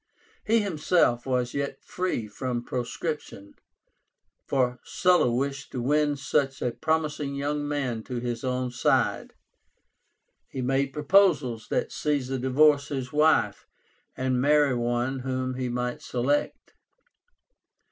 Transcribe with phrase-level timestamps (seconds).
[0.43, 3.53] He himself was yet free from proscription,
[4.47, 9.35] for Sulla wished to win such a promising young man to his own side.
[10.49, 13.67] He made proposals that Caesar divorce his wife
[14.17, 16.73] and marry one whom he might select.